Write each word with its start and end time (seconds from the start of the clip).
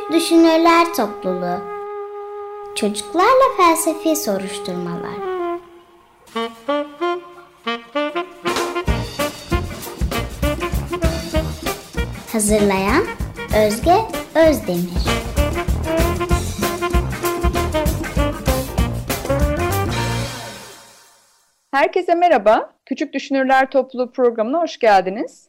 Küçük 0.00 0.12
Düşünürler 0.12 0.94
Topluluğu 0.94 1.60
Çocuklarla 2.74 3.56
Felsefi 3.56 4.16
Soruşturmalar 4.16 5.14
Hazırlayan 12.32 13.04
Özge 13.56 13.94
Özdemir 14.34 14.90
Herkese 21.70 22.14
merhaba. 22.14 22.74
Küçük 22.86 23.12
Düşünürler 23.12 23.70
Topluluğu 23.70 24.12
programına 24.12 24.62
hoş 24.62 24.78
geldiniz. 24.78 25.48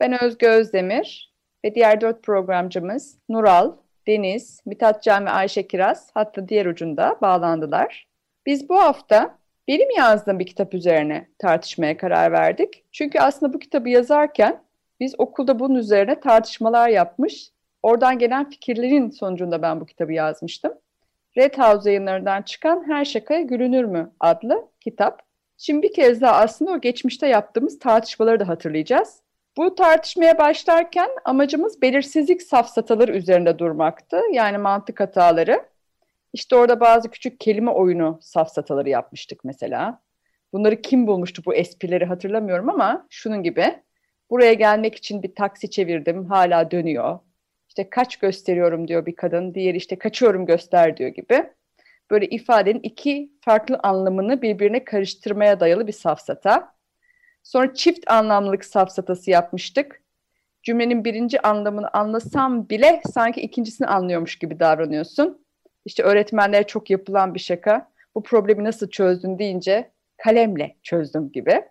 Ben 0.00 0.24
Özge 0.24 0.48
Özdemir 0.48 1.34
ve 1.64 1.74
diğer 1.74 2.00
dört 2.00 2.22
programcımız 2.22 3.18
Nural, 3.28 3.72
Deniz, 4.06 4.60
Mithatcan 4.66 5.26
ve 5.26 5.30
Ayşe 5.30 5.66
Kiraz 5.66 6.10
hatta 6.14 6.48
diğer 6.48 6.66
ucunda 6.66 7.18
bağlandılar. 7.22 8.08
Biz 8.46 8.68
bu 8.68 8.78
hafta 8.78 9.38
benim 9.68 9.90
yazdığım 9.96 10.38
bir 10.38 10.46
kitap 10.46 10.74
üzerine 10.74 11.28
tartışmaya 11.38 11.96
karar 11.96 12.32
verdik. 12.32 12.84
Çünkü 12.92 13.18
aslında 13.18 13.52
bu 13.52 13.58
kitabı 13.58 13.88
yazarken 13.88 14.62
biz 15.00 15.14
okulda 15.18 15.58
bunun 15.58 15.74
üzerine 15.74 16.20
tartışmalar 16.20 16.88
yapmış. 16.88 17.50
Oradan 17.82 18.18
gelen 18.18 18.50
fikirlerin 18.50 19.10
sonucunda 19.10 19.62
ben 19.62 19.80
bu 19.80 19.86
kitabı 19.86 20.12
yazmıştım. 20.12 20.72
Red 21.36 21.58
House 21.58 21.90
yayınlarından 21.90 22.42
çıkan 22.42 22.84
Her 22.86 23.04
Şakaya 23.04 23.40
Gülünür 23.40 23.84
mü 23.84 24.12
adlı 24.20 24.68
kitap. 24.80 25.22
Şimdi 25.56 25.82
bir 25.82 25.92
kez 25.92 26.20
daha 26.20 26.36
aslında 26.36 26.70
o 26.72 26.80
geçmişte 26.80 27.26
yaptığımız 27.26 27.78
tartışmaları 27.78 28.40
da 28.40 28.48
hatırlayacağız. 28.48 29.21
Bu 29.56 29.74
tartışmaya 29.74 30.38
başlarken 30.38 31.10
amacımız 31.24 31.82
belirsizlik 31.82 32.42
safsataları 32.42 33.12
üzerinde 33.12 33.58
durmaktı. 33.58 34.20
Yani 34.32 34.58
mantık 34.58 35.00
hataları. 35.00 35.66
İşte 36.32 36.56
orada 36.56 36.80
bazı 36.80 37.10
küçük 37.10 37.40
kelime 37.40 37.70
oyunu 37.70 38.18
safsataları 38.22 38.88
yapmıştık 38.88 39.44
mesela. 39.44 40.02
Bunları 40.52 40.82
kim 40.82 41.06
bulmuştu 41.06 41.42
bu 41.46 41.54
esprileri 41.54 42.04
hatırlamıyorum 42.04 42.68
ama 42.68 43.06
şunun 43.10 43.42
gibi. 43.42 43.82
Buraya 44.30 44.52
gelmek 44.52 44.94
için 44.94 45.22
bir 45.22 45.34
taksi 45.34 45.70
çevirdim 45.70 46.26
hala 46.26 46.70
dönüyor. 46.70 47.18
İşte 47.68 47.90
kaç 47.90 48.16
gösteriyorum 48.16 48.88
diyor 48.88 49.06
bir 49.06 49.16
kadın. 49.16 49.54
Diğeri 49.54 49.76
işte 49.76 49.98
kaçıyorum 49.98 50.46
göster 50.46 50.96
diyor 50.96 51.10
gibi. 51.10 51.44
Böyle 52.10 52.26
ifadenin 52.26 52.80
iki 52.80 53.32
farklı 53.40 53.80
anlamını 53.82 54.42
birbirine 54.42 54.84
karıştırmaya 54.84 55.60
dayalı 55.60 55.86
bir 55.86 55.92
safsata. 55.92 56.74
Sonra 57.42 57.74
çift 57.74 58.10
anlamlılık 58.10 58.64
safsatası 58.64 59.30
yapmıştık. 59.30 60.02
Cümlenin 60.62 61.04
birinci 61.04 61.42
anlamını 61.42 61.88
anlasam 61.92 62.68
bile 62.68 63.02
sanki 63.12 63.40
ikincisini 63.40 63.86
anlıyormuş 63.86 64.38
gibi 64.38 64.60
davranıyorsun. 64.60 65.44
İşte 65.84 66.02
öğretmenlere 66.02 66.66
çok 66.66 66.90
yapılan 66.90 67.34
bir 67.34 67.40
şaka. 67.40 67.92
Bu 68.14 68.22
problemi 68.22 68.64
nasıl 68.64 68.90
çözdün 68.90 69.38
deyince 69.38 69.90
kalemle 70.16 70.76
çözdüm 70.82 71.32
gibi. 71.32 71.62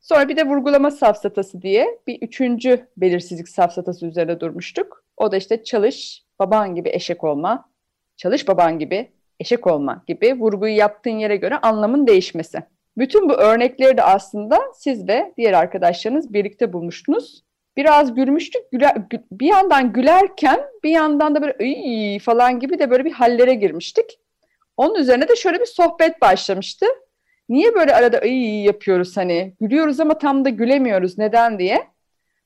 Sonra 0.00 0.28
bir 0.28 0.36
de 0.36 0.46
vurgulama 0.46 0.90
safsatası 0.90 1.62
diye 1.62 1.98
bir 2.06 2.22
üçüncü 2.22 2.88
belirsizlik 2.96 3.48
safsatası 3.48 4.06
üzerine 4.06 4.40
durmuştuk. 4.40 5.04
O 5.16 5.32
da 5.32 5.36
işte 5.36 5.64
çalış, 5.64 6.24
baban 6.38 6.74
gibi 6.74 6.88
eşek 6.88 7.24
olma, 7.24 7.70
çalış 8.16 8.48
baban 8.48 8.78
gibi 8.78 9.12
eşek 9.40 9.66
olma 9.66 10.04
gibi 10.06 10.34
vurguyu 10.40 10.76
yaptığın 10.76 11.18
yere 11.18 11.36
göre 11.36 11.58
anlamın 11.58 12.06
değişmesi. 12.06 12.62
Bütün 12.98 13.28
bu 13.28 13.32
örnekleri 13.32 13.96
de 13.96 14.02
aslında 14.02 14.60
siz 14.74 15.08
ve 15.08 15.32
diğer 15.36 15.52
arkadaşlarınız 15.52 16.32
birlikte 16.32 16.72
bulmuştunuz. 16.72 17.44
Biraz 17.76 18.14
gülmüştük. 18.14 18.62
Güler, 18.72 18.96
bir 19.32 19.46
yandan 19.46 19.92
gülerken 19.92 20.60
bir 20.84 20.90
yandan 20.90 21.34
da 21.34 21.42
böyle 21.42 21.64
iyi 21.64 22.18
falan 22.18 22.60
gibi 22.60 22.78
de 22.78 22.90
böyle 22.90 23.04
bir 23.04 23.12
hallere 23.12 23.54
girmiştik. 23.54 24.18
Onun 24.76 24.94
üzerine 24.94 25.28
de 25.28 25.36
şöyle 25.36 25.60
bir 25.60 25.66
sohbet 25.66 26.20
başlamıştı. 26.20 26.86
Niye 27.48 27.74
böyle 27.74 27.94
arada 27.94 28.20
iyi 28.20 28.64
yapıyoruz 28.64 29.16
hani 29.16 29.54
gülüyoruz 29.60 30.00
ama 30.00 30.18
tam 30.18 30.44
da 30.44 30.48
gülemiyoruz 30.48 31.18
neden 31.18 31.58
diye. 31.58 31.86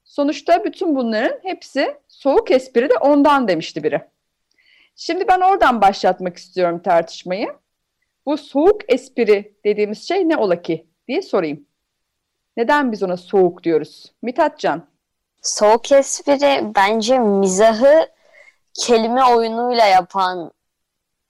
Sonuçta 0.04 0.65
bütün 0.65 0.97
bunların 0.97 1.38
hepsi 1.42 1.97
soğuk 2.09 2.50
espri 2.50 2.91
de 2.91 2.94
ondan 3.00 3.48
demişti 3.48 3.82
biri. 3.82 4.00
Şimdi 4.97 5.28
ben 5.28 5.41
oradan 5.41 5.80
başlatmak 5.80 6.36
istiyorum 6.36 6.82
tartışmayı. 6.82 7.48
Bu 8.28 8.37
soğuk 8.37 8.81
espri 8.93 9.55
dediğimiz 9.65 10.09
şey 10.09 10.28
ne 10.28 10.37
ola 10.37 10.62
ki 10.62 10.87
diye 11.09 11.22
sorayım. 11.22 11.66
Neden 12.56 12.93
biz 12.93 13.03
ona 13.03 13.16
soğuk 13.16 13.65
diyoruz? 13.65 14.12
Mithatcan. 14.22 14.89
Soğuk 15.43 15.93
espri 15.93 16.75
bence 16.77 17.19
mizahı 17.19 18.09
kelime 18.75 19.25
oyunuyla 19.25 19.87
yapan 19.87 20.53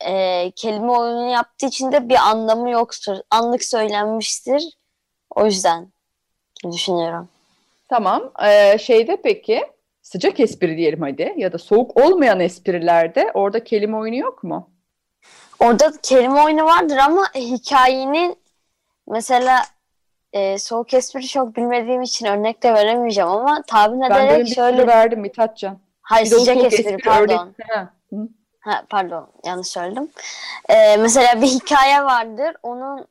e, 0.01 0.51
kelime 0.51 0.91
oyunu 0.91 1.31
yaptığı 1.31 1.67
için 1.67 1.93
de 1.93 2.09
bir 2.09 2.17
anlamı 2.17 2.71
yoktur. 2.71 3.17
Anlık 3.31 3.65
söylenmiştir. 3.65 4.79
O 5.31 5.47
yüzden 5.47 5.93
düşünüyorum. 6.73 7.29
Tamam. 7.89 8.33
Ee, 8.45 8.79
şeyde 8.79 9.23
peki 9.23 9.63
sıcak 10.03 10.41
espri 10.41 10.77
diyelim 10.77 11.03
hadi 11.03 11.35
ya 11.37 11.53
da 11.53 11.59
soğuk 11.59 12.01
olmayan 12.01 12.41
esprilerde 12.41 13.31
orada 13.35 13.65
kelime 13.65 13.97
oyunu 13.97 14.17
yok 14.17 14.45
mu? 14.45 14.71
Orada 15.61 15.93
kelime 16.03 16.43
oyunu 16.43 16.65
vardır 16.65 16.97
ama 16.97 17.35
hikayenin 17.35 18.39
mesela 19.07 19.65
e, 20.33 20.59
soğuk 20.59 20.95
espri 20.95 21.27
çok 21.27 21.57
bilmediğim 21.57 22.03
için 22.03 22.27
örnek 22.27 22.63
de 22.63 22.75
veremeyeceğim 22.75 23.31
ama 23.31 23.63
tahmin 23.63 24.03
ederek 24.03 24.39
ben 24.39 24.45
şöyle... 24.45 24.87
verdim 24.87 25.21
Mithatcan. 25.21 25.79
Hayır 26.03 26.27
sıcak 26.27 26.57
espri, 26.57 26.83
espri 26.83 26.97
pardon. 26.97 27.55
Ha. 27.71 27.93
ha. 28.61 28.85
pardon 28.91 29.31
yanlış 29.45 29.69
söyledim. 29.69 30.11
Ee, 30.69 30.97
mesela 30.97 31.43
bir 31.43 31.47
hikaye 31.47 32.05
vardır. 32.05 32.57
Onun 32.63 33.07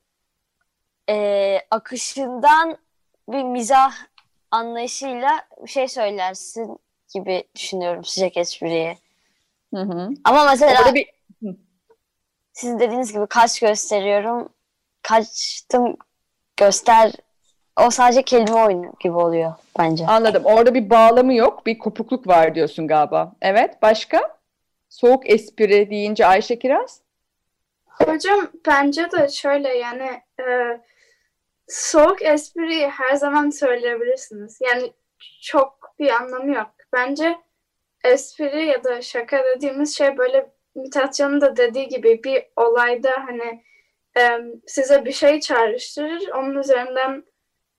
e, 1.10 1.58
akışından 1.70 2.78
bir 3.28 3.42
mizah 3.42 3.92
anlayışıyla 4.50 5.42
bir 5.62 5.70
şey 5.70 5.88
söylersin 5.88 6.78
gibi 7.14 7.44
düşünüyorum 7.54 8.04
sıcak 8.04 8.36
espriye. 8.36 8.98
Hı 9.74 9.80
hı. 9.80 10.10
Ama 10.24 10.44
mesela 10.44 10.80
Orada 10.80 10.94
bir 10.94 11.17
sizin 12.58 12.78
dediğiniz 12.78 13.12
gibi 13.12 13.26
kaç 13.26 13.60
gösteriyorum, 13.60 14.48
kaçtım 15.02 15.96
göster. 16.56 17.12
O 17.86 17.90
sadece 17.90 18.22
kelime 18.22 18.64
oyunu 18.64 18.92
gibi 19.00 19.14
oluyor 19.14 19.52
bence. 19.78 20.06
Anladım. 20.06 20.44
Orada 20.44 20.74
bir 20.74 20.90
bağlamı 20.90 21.34
yok, 21.34 21.66
bir 21.66 21.78
kopukluk 21.78 22.26
var 22.26 22.54
diyorsun 22.54 22.88
galiba. 22.88 23.32
Evet, 23.42 23.82
başka? 23.82 24.38
Soğuk 24.88 25.30
espri 25.30 25.90
deyince 25.90 26.26
Ayşe 26.26 26.58
Kiraz? 26.58 27.00
Hocam 27.86 28.48
bence 28.66 29.10
de 29.10 29.28
şöyle 29.28 29.76
yani 29.76 30.22
e, 30.40 30.80
soğuk 31.68 32.22
espri 32.22 32.88
her 32.88 33.14
zaman 33.14 33.50
söyleyebilirsiniz. 33.50 34.58
Yani 34.60 34.92
çok 35.42 35.94
bir 35.98 36.10
anlamı 36.10 36.54
yok. 36.54 36.70
Bence 36.92 37.38
espri 38.04 38.66
ya 38.66 38.84
da 38.84 39.02
şaka 39.02 39.44
dediğimiz 39.44 39.96
şey 39.96 40.18
böyle 40.18 40.57
Mithatcan'ın 40.78 41.40
da 41.40 41.56
dediği 41.56 41.88
gibi 41.88 42.24
bir 42.24 42.44
olayda 42.56 43.10
hani 43.26 43.62
e, 44.18 44.38
size 44.66 45.04
bir 45.04 45.12
şey 45.12 45.40
çağrıştırır. 45.40 46.28
Onun 46.28 46.58
üzerinden 46.58 47.24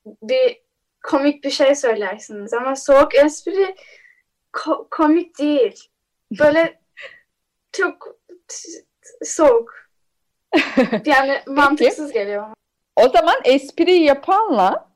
bir 0.06 0.62
komik 1.04 1.44
bir 1.44 1.50
şey 1.50 1.76
söylersiniz. 1.76 2.54
Ama 2.54 2.76
soğuk 2.76 3.16
espri 3.16 3.76
ko- 4.54 4.88
komik 4.92 5.40
değil. 5.40 5.90
Böyle 6.40 6.80
çok 7.72 8.20
soğuk. 9.24 9.80
Yani 11.06 11.40
mantıksız 11.48 12.12
geliyor. 12.12 12.48
O 12.96 13.10
zaman 13.10 13.36
espri 13.44 13.96
yapanla 13.96 14.90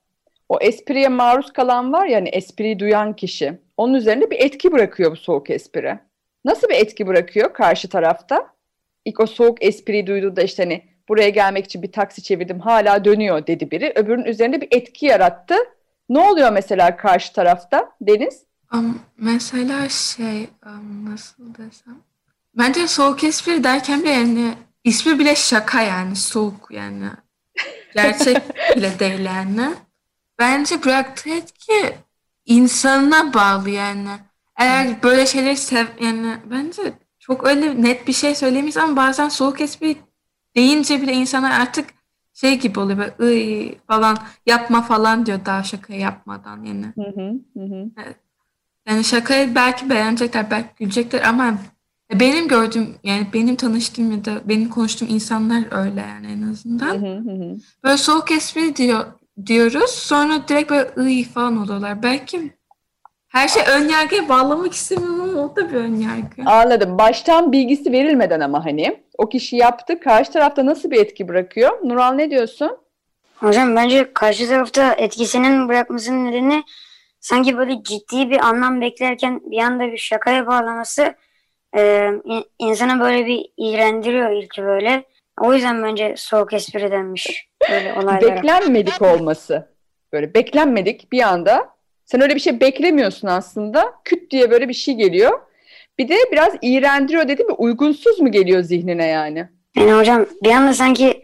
o 0.50 0.58
espriye 0.62 1.10
maruz 1.10 1.54
kalan 1.54 1.94
var 1.94 2.06
ya 2.06 2.18
hani 2.18 2.30
espriyi 2.30 2.80
duyan 2.80 3.16
kişi. 3.16 3.60
Onun 3.78 3.94
üzerinde 3.94 4.32
bir 4.32 4.40
etki 4.40 4.72
bırakıyor 4.72 5.12
bu 5.12 5.16
soğuk 5.16 5.50
espri. 5.50 6.00
Nasıl 6.46 6.70
bir 6.70 6.76
etki 6.76 7.08
bırakıyor 7.08 7.54
karşı 7.54 7.90
tarafta? 7.90 8.54
İlk 9.06 9.20
o 9.20 9.28
soğuk 9.28 9.64
espriyi 9.64 10.08
duyduğunda 10.08 10.42
işte 10.42 10.64
hani 10.64 10.84
buraya 11.10 11.30
gelmek 11.30 11.66
için 11.66 11.82
bir 11.82 11.92
taksi 11.92 12.24
çevirdim 12.24 12.60
hala 12.60 13.06
dönüyor 13.06 13.48
dedi 13.48 13.72
biri. 13.72 13.94
Öbürünün 13.96 14.26
üzerinde 14.26 14.62
bir 14.62 14.68
etki 14.72 15.06
yarattı. 15.06 15.56
Ne 16.10 16.20
oluyor 16.20 16.52
mesela 16.52 16.98
karşı 16.98 17.34
tarafta 17.34 17.92
Deniz? 18.02 18.44
Um, 18.74 19.02
mesela 19.18 19.90
şey 19.90 20.50
um, 20.66 21.12
nasıl 21.12 21.56
desem. 21.56 21.98
Bence 22.58 22.88
soğuk 22.88 23.24
espri 23.24 23.64
derken 23.64 24.02
bile 24.02 24.10
yani 24.10 24.54
ismi 24.84 25.20
bile 25.20 25.36
şaka 25.36 25.82
yani 25.82 26.16
soğuk 26.16 26.68
yani. 26.72 27.10
Gerçek 27.94 28.38
bile 28.76 29.00
değil 29.00 29.20
yani. 29.20 29.74
Bence 30.40 30.84
bıraktığı 30.84 31.30
etki 31.30 31.96
insanına 32.46 33.34
bağlı 33.34 33.70
yani. 33.70 34.10
Eğer 34.58 35.04
böyle 35.04 35.26
şeyleri 35.26 35.58
sev 35.58 35.86
yani 36.02 36.38
bence 36.52 36.94
çok 37.20 37.48
öyle 37.48 37.84
net 37.84 38.08
bir 38.08 38.14
şey 38.14 38.36
söylemeyiz 38.36 38.78
ama 38.78 38.96
bazen 38.96 39.30
soğuk 39.30 39.62
espri 39.62 39.98
deyince 40.56 41.02
bile 41.02 41.14
insana 41.14 41.54
artık 41.56 41.90
şey 42.34 42.60
gibi 42.60 42.80
oluyor 42.80 42.98
böyle 42.98 43.14
ıy 43.22 43.76
falan 43.88 44.18
yapma 44.46 44.82
falan 44.82 45.26
diyor 45.26 45.40
daha 45.46 45.64
şaka 45.64 45.94
yapmadan 45.94 46.64
yani. 46.64 46.94
Hı 46.96 47.02
hı, 47.02 47.62
hı. 47.62 47.86
Evet. 48.06 48.18
Yani 48.88 49.04
şakayı 49.04 49.56
belki 49.56 49.90
beğenecekler, 49.90 50.52
belki 50.52 50.70
gülecekler 50.80 51.22
ama 51.22 51.58
benim 52.14 52.48
gördüğüm 52.48 52.96
yani 53.04 53.28
benim 53.34 53.56
tanıştığım 53.56 54.12
ya 54.12 54.26
da 54.26 54.42
benim 54.46 54.70
konuştuğum 54.70 55.08
insanlar 55.10 55.84
öyle 55.84 56.02
yani 56.02 56.28
en 56.28 56.52
azından. 56.52 56.96
Hı 57.02 57.08
hı 57.08 57.32
hı. 57.32 57.58
Böyle 57.84 57.98
soğuk 57.98 58.32
espri 58.32 58.76
diyor 58.76 59.06
diyoruz. 59.46 59.90
Sonra 59.90 60.48
direkt 60.48 60.72
böyle 60.72 60.92
ıy 60.98 61.24
falan 61.24 61.58
oluyorlar. 61.58 62.04
Belki 62.04 62.54
her 63.34 63.48
şey 63.48 63.64
ön 63.68 63.90
yargıya 63.90 64.30
bağlamak 64.30 64.74
istemiyorum 64.74 65.22
ama 65.22 65.42
o 65.42 65.56
da 65.56 65.70
bir 65.70 65.76
ön 65.76 65.96
yargı. 65.96 66.52
Anladım. 66.52 66.98
Baştan 66.98 67.52
bilgisi 67.52 67.92
verilmeden 67.92 68.40
ama 68.40 68.66
hani 68.66 69.00
o 69.18 69.30
kişi 69.30 69.56
yaptı. 69.56 70.00
Karşı 70.00 70.32
tarafta 70.32 70.66
nasıl 70.66 70.92
bir 70.92 71.02
etki 71.02 71.28
bırakıyor? 71.28 71.72
Nural 71.84 72.12
ne 72.14 72.32
diyorsun? 72.32 72.78
Hocam 73.36 73.76
bence 73.76 74.14
karşı 74.14 74.48
tarafta 74.48 74.94
etkisinin 74.94 75.70
bırakmasının 75.70 76.32
nedeni 76.32 76.64
sanki 77.20 77.58
böyle 77.58 77.84
ciddi 77.84 78.30
bir 78.30 78.40
anlam 78.40 78.82
beklerken 78.82 79.42
bir 79.52 79.58
anda 79.58 79.92
bir 79.92 79.98
şakaya 79.98 80.48
bağlaması 80.48 81.16
e, 81.78 82.10
insana 82.60 83.00
böyle 83.00 83.26
bir 83.26 83.46
iğrendiriyor 83.58 84.32
ilk 84.32 84.58
böyle. 84.58 85.04
O 85.42 85.54
yüzden 85.54 85.84
bence 85.84 86.14
soğuk 86.18 86.54
espri 86.54 86.92
denmiş 86.92 87.48
böyle 87.72 87.94
olaylara. 87.94 88.36
Beklenmedik 88.36 89.02
olması. 89.02 89.74
Böyle 90.14 90.34
beklenmedik 90.34 91.12
bir 91.12 91.22
anda. 91.22 91.74
Sen 92.06 92.22
öyle 92.22 92.36
bir 92.36 92.40
şey 92.40 92.60
beklemiyorsun 92.60 93.28
aslında. 93.28 93.94
Küt 94.06 94.32
diye 94.32 94.52
böyle 94.52 94.70
bir 94.70 94.74
şey 94.74 94.94
geliyor. 94.96 95.40
Bir 95.98 96.10
de 96.10 96.16
biraz 96.32 96.54
iğrendiriyor 96.62 97.28
dedim 97.28 97.48
mi 97.48 97.54
uygunsuz 97.54 98.20
mu 98.20 98.32
geliyor 98.32 98.62
zihnine 98.64 99.06
yani? 99.08 99.50
Yani 99.76 99.94
hocam 99.94 100.26
bir 100.44 100.52
anda 100.52 100.74
sanki 100.74 101.24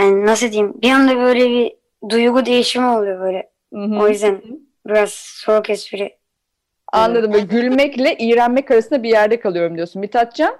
yani 0.00 0.26
nasıl 0.26 0.52
diyeyim 0.52 0.74
bir 0.82 0.90
anda 0.90 1.16
böyle 1.16 1.50
bir 1.50 1.72
duygu 2.10 2.46
değişimi 2.46 2.86
oluyor 2.86 3.20
böyle. 3.20 3.50
Hı 3.74 3.80
hı. 3.80 4.02
O 4.02 4.08
yüzden 4.08 4.42
biraz 4.86 5.10
soğuk 5.12 5.70
espri. 5.70 6.18
Anladım. 6.92 7.32
Böyle 7.32 7.44
gülmekle 7.44 8.16
iğrenmek 8.18 8.70
arasında 8.70 9.02
bir 9.02 9.08
yerde 9.08 9.40
kalıyorum 9.40 9.76
diyorsun. 9.76 10.00
Mithatcan? 10.00 10.56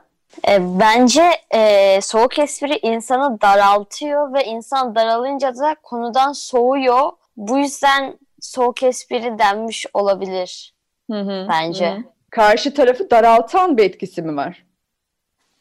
E, 0.49 0.59
bence 0.81 1.23
e, 1.55 2.01
soğuk 2.01 2.39
espri 2.39 2.79
insanı 2.83 3.41
daraltıyor 3.41 4.35
ve 4.35 4.45
insan 4.45 4.95
daralınca 4.95 5.55
da 5.55 5.77
konudan 5.83 6.33
soğuyor. 6.33 7.13
Bu 7.37 7.59
yüzden 7.59 8.19
soğuk 8.41 8.83
espri 8.83 9.39
denmiş 9.39 9.87
olabilir 9.95 10.75
Hı 11.11 11.21
hı. 11.21 11.47
bence. 11.51 11.91
Hı. 11.91 11.99
Karşı 12.31 12.75
tarafı 12.75 13.11
daraltan 13.11 13.77
bir 13.77 13.85
etkisi 13.85 14.23
mi 14.23 14.37
var? 14.37 14.67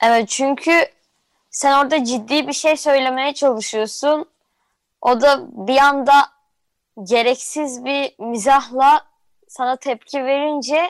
Evet 0.04 0.30
çünkü 0.30 0.72
sen 1.52 1.84
orada 1.84 2.04
ciddi 2.04 2.48
bir 2.48 2.54
şey 2.54 2.78
söylemeye 2.78 3.34
çalışıyorsun. 3.34 4.30
O 5.02 5.22
da 5.22 5.40
bir 5.68 5.78
anda 5.78 6.14
gereksiz 7.04 7.86
bir 7.86 8.16
mizahla 8.20 9.06
sana 9.48 9.76
tepki 9.76 10.26
verince 10.26 10.90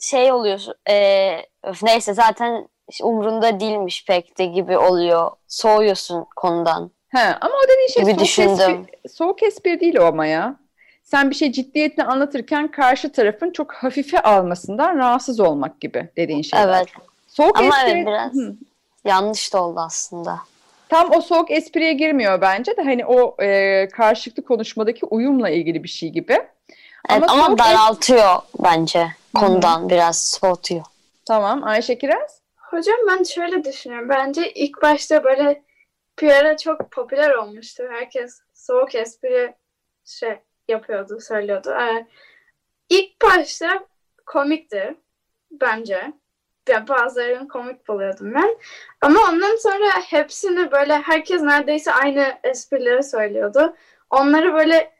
şey 0.00 0.32
oluyorsun. 0.32 0.74
E, 0.88 1.36
öf, 1.62 1.82
neyse 1.82 2.14
zaten 2.14 2.68
umrunda 3.02 3.60
değilmiş 3.60 4.04
pek 4.06 4.38
de 4.38 4.46
gibi 4.46 4.78
oluyor. 4.78 5.30
Soğuyorsun 5.48 6.26
konudan. 6.36 6.90
He, 7.08 7.18
ama 7.40 7.54
o 7.64 7.68
dediğin 7.68 7.88
şey 7.88 8.02
Gibi 8.02 8.10
soğuk 8.12 8.20
düşündüm. 8.20 8.80
espri, 8.80 9.08
soğuk 9.08 9.42
espri 9.42 9.80
değil 9.80 9.96
o 9.96 10.04
ama 10.04 10.26
ya. 10.26 10.56
Sen 11.06 11.30
bir 11.30 11.34
şey 11.34 11.52
ciddiyetini 11.52 12.04
anlatırken 12.04 12.70
karşı 12.70 13.12
tarafın 13.12 13.50
çok 13.50 13.74
hafife 13.74 14.20
almasından 14.22 14.96
rahatsız 14.98 15.40
olmak 15.40 15.80
gibi 15.80 16.08
dediğin 16.16 16.42
şey. 16.42 16.62
Evet. 16.62 16.86
Soğuk 17.28 17.58
Ama 17.58 17.68
espri 17.68 17.90
evet 17.90 18.06
biraz 18.06 18.34
Hı. 18.34 18.56
yanlış 19.04 19.52
da 19.54 19.62
oldu 19.64 19.80
aslında. 19.80 20.38
tam 20.88 21.10
o 21.16 21.20
soğuk 21.20 21.50
espriye 21.50 21.92
girmiyor 21.92 22.40
bence 22.40 22.76
de 22.76 22.82
hani 22.82 23.06
o 23.06 23.42
e, 23.42 23.88
karşılıklı 23.88 24.44
konuşmadaki 24.44 25.06
uyumla 25.06 25.50
ilgili 25.50 25.84
bir 25.84 25.88
şey 25.88 26.08
gibi. 26.08 26.38
Evet, 27.10 27.30
ama, 27.30 27.46
es- 27.46 27.58
daraltıyor 27.58 28.36
bence 28.64 29.06
konudan 29.34 29.88
biraz 29.88 30.24
soğutuyor. 30.30 30.84
Tamam 31.24 31.64
Ayşe 31.64 31.98
Kiraz. 31.98 32.40
Hocam 32.56 32.96
ben 33.08 33.22
şöyle 33.22 33.64
düşünüyorum. 33.64 34.08
Bence 34.08 34.52
ilk 34.52 34.82
başta 34.82 35.24
böyle 35.24 35.62
bir 36.22 36.30
ara 36.30 36.56
çok 36.56 36.90
popüler 36.90 37.30
olmuştu. 37.30 37.84
Herkes 37.90 38.38
soğuk 38.54 38.94
espri 38.94 39.54
şey 40.04 40.38
yapıyordu, 40.68 41.20
söylüyordu. 41.20 41.70
Ee, 41.70 42.06
ilk 42.88 43.22
başta 43.22 43.86
komikti 44.26 44.96
bence. 45.50 46.12
Ya 46.68 46.88
bazılarını 46.88 47.48
komik 47.48 47.88
buluyordum 47.88 48.34
ben. 48.34 48.58
Ama 49.00 49.20
ondan 49.28 49.56
sonra 49.56 49.86
hepsini 50.06 50.72
böyle 50.72 50.94
herkes 50.98 51.42
neredeyse 51.42 51.92
aynı 51.92 52.38
esprileri 52.44 53.02
söylüyordu. 53.02 53.76
Onları 54.10 54.54
böyle 54.54 54.92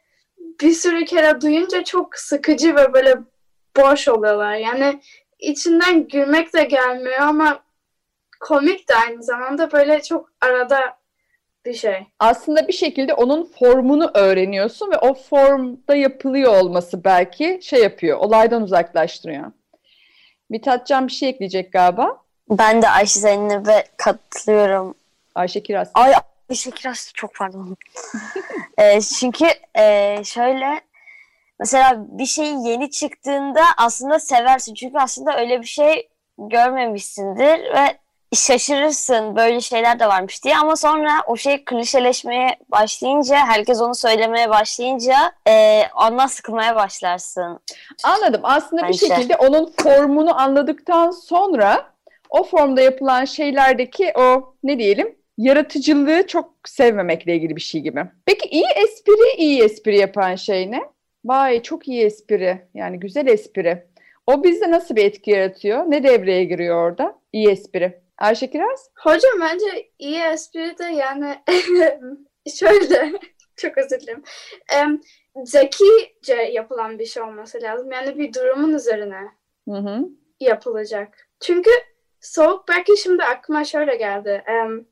bir 0.61 0.73
sürü 0.73 1.05
kere 1.05 1.41
duyunca 1.41 1.85
çok 1.85 2.17
sıkıcı 2.19 2.77
ve 2.77 2.93
böyle 2.93 3.19
boş 3.77 4.09
oluyorlar. 4.09 4.55
Yani 4.55 5.01
içinden 5.39 6.09
gülmek 6.09 6.55
de 6.55 6.65
gelmiyor 6.65 7.21
ama 7.21 7.63
komik 8.41 8.89
de 8.89 8.95
aynı 8.95 9.23
zamanda 9.23 9.73
böyle 9.73 10.03
çok 10.03 10.31
arada 10.41 10.99
bir 11.67 11.75
şey. 11.75 12.07
Aslında 12.19 12.69
bir 12.69 12.73
şekilde 12.73 13.15
onun 13.15 13.45
formunu 13.45 14.11
öğreniyorsun 14.15 14.91
ve 14.91 14.99
o 14.99 15.15
formda 15.15 15.97
yapılıyor 15.97 16.63
olması 16.63 17.05
belki 17.05 17.61
şey 17.63 17.83
yapıyor, 17.83 18.19
olaydan 18.19 18.63
uzaklaştırıyor. 18.63 19.53
Mithatcan 20.51 21.07
bir 21.07 21.13
şey 21.13 21.29
ekleyecek 21.29 21.73
galiba. 21.73 22.23
Ben 22.51 22.83
de 22.83 22.89
Ayşe 22.89 23.21
Zeynep'e 23.21 23.85
katılıyorum. 23.97 24.95
Ayşe 25.35 25.63
Kiraz. 25.63 25.91
Ay 25.95 26.13
Ayşe 26.51 26.71
Kiraz 26.71 27.13
çok 27.15 27.35
pardon. 27.35 27.77
e, 28.79 29.01
çünkü 29.01 29.47
e, 29.79 30.17
şöyle 30.25 30.81
mesela 31.61 32.05
bir 32.09 32.27
şey 32.27 32.47
yeni 32.47 32.91
çıktığında 32.91 33.63
aslında 33.77 34.19
seversin. 34.19 34.75
Çünkü 34.75 34.99
aslında 34.99 35.39
öyle 35.41 35.61
bir 35.61 35.67
şey 35.67 36.09
görmemişsindir 36.39 37.75
ve 37.75 37.99
şaşırırsın 38.35 39.37
böyle 39.37 39.61
şeyler 39.61 40.01
de 40.01 40.07
varmış 40.07 40.45
diye 40.45 40.57
ama 40.57 40.77
sonra 40.77 41.11
o 41.27 41.37
şey 41.37 41.65
klişeleşmeye 41.65 42.57
başlayınca 42.69 43.37
herkes 43.37 43.81
onu 43.81 43.95
söylemeye 43.95 44.51
başlayınca 44.51 45.17
e, 45.49 45.83
ondan 46.07 46.27
sıkılmaya 46.27 46.77
başlarsın. 46.77 47.61
Anladım. 48.05 48.41
Aslında 48.45 48.83
bir 48.83 48.87
Bence. 48.89 49.07
şekilde 49.07 49.37
onun 49.37 49.73
formunu 49.83 50.41
anladıktan 50.41 51.11
sonra 51.11 51.93
o 52.31 52.45
formda 52.45 52.81
yapılan 52.81 53.25
şeylerdeki 53.25 54.13
o 54.19 54.55
ne 54.63 54.79
diyelim 54.79 55.17
yaratıcılığı 55.39 56.27
çok 56.27 56.55
sevmemekle 56.65 57.37
ilgili 57.37 57.57
bir 57.57 57.61
şey 57.61 57.81
gibi. 57.81 58.05
Peki 58.27 58.49
iyi 58.49 58.67
espri, 58.85 59.37
iyi 59.39 59.63
espri 59.63 59.99
yapan 59.99 60.35
şey 60.35 60.71
ne? 60.71 60.81
Vay 61.25 61.63
çok 61.63 61.89
iyi 61.89 62.05
espri. 62.05 62.59
Yani 62.75 63.01
güzel 63.01 63.27
espri. 63.27 63.87
O 64.27 64.45
bizde 64.45 64.71
nasıl 64.71 64.97
bir 64.97 65.05
etki 65.05 65.31
yaratıyor? 65.31 65.85
Ne 65.91 66.03
devreye 66.03 66.45
giriyor 66.45 66.91
orada? 66.91 67.19
İyi 67.33 67.51
espri. 67.51 68.01
Ayşe 68.19 68.51
Kiraz? 68.51 68.91
Hocam 68.99 69.41
bence 69.41 69.91
iyi 69.99 70.21
espri 70.21 70.79
de 70.79 70.85
yani 70.85 71.43
şöyle 72.55 73.13
çok 73.57 73.79
özür 73.79 74.01
dilerim. 74.01 74.23
Em, 74.73 75.01
zekice 75.45 76.35
yapılan 76.53 76.99
bir 76.99 77.07
şey 77.07 77.23
olması 77.23 77.63
lazım. 77.63 77.93
Yani 77.93 78.19
bir 78.19 78.33
durumun 78.33 78.75
üzerine 78.75 79.21
Hı 79.69 79.77
hı. 79.77 80.09
yapılacak. 80.41 81.29
Çünkü 81.41 81.71
soğuk 82.21 82.69
belki 82.69 82.97
şimdi 82.97 83.25
aklıma 83.25 83.65
şöyle 83.65 83.97
geldi. 83.97 84.45
Em, 84.47 84.87